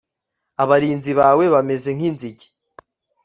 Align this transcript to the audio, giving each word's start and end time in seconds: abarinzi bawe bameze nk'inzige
abarinzi 0.63 1.11
bawe 1.19 1.43
bameze 1.53 1.89
nk'inzige 1.95 2.45